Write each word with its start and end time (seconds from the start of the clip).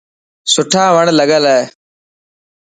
سوٺا 0.51 0.83
وڻ 0.95 1.05
لگل 1.19 1.43
هي. 1.53 1.61